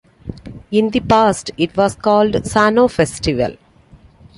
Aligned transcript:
In 0.71 0.89
the 0.89 0.99
past, 0.99 1.51
it 1.59 1.77
was 1.77 1.93
called 1.93 2.33
Sannou 2.33 2.89
Festival. 2.89 3.55